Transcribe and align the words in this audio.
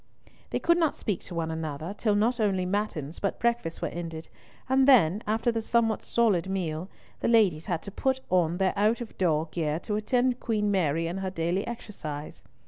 They 0.49 0.57
could 0.57 0.79
not 0.79 0.95
speak 0.95 1.19
to 1.25 1.35
one 1.35 1.51
another 1.51 1.93
till 1.95 2.15
not 2.15 2.39
only 2.39 2.65
matins 2.65 3.19
but 3.19 3.37
breakfast 3.39 3.83
were 3.83 3.87
ended, 3.89 4.29
and 4.67 4.87
then—after 4.87 5.51
the 5.51 5.61
somewhat 5.61 6.03
solid 6.03 6.49
meal—the 6.49 7.27
ladies 7.27 7.67
had 7.67 7.83
to 7.83 7.91
put 7.91 8.19
on 8.31 8.57
their 8.57 8.73
out 8.75 9.01
of 9.01 9.15
door 9.19 9.47
gear 9.51 9.79
to 9.81 9.97
attend 9.97 10.39
Queen 10.39 10.71
Mary 10.71 11.05
in 11.05 11.19
her 11.19 11.29
daily 11.29 11.67
exercise. 11.67 12.43